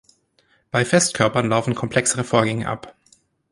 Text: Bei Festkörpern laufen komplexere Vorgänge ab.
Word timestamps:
Bei 0.71 0.83
Festkörpern 0.83 1.47
laufen 1.47 1.75
komplexere 1.75 2.23
Vorgänge 2.23 2.67
ab. 2.67 2.95